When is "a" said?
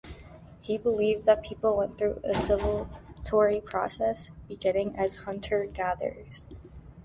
2.23-2.29